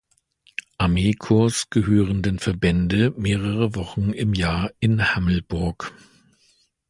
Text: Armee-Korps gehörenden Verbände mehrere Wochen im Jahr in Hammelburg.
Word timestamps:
Armee-Korps 0.79 1.69
gehörenden 1.69 2.39
Verbände 2.39 3.13
mehrere 3.17 3.75
Wochen 3.75 4.13
im 4.13 4.33
Jahr 4.33 4.71
in 4.79 5.13
Hammelburg. 5.13 5.93